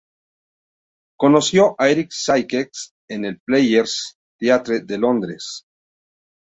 Conoció 1.23 1.65
a 1.77 1.91
Eric 1.91 2.09
Sykes 2.11 2.95
en 3.07 3.23
el 3.23 3.39
Players' 3.41 4.17
Theatre 4.39 4.79
de 4.79 4.97
Londres. 4.97 5.67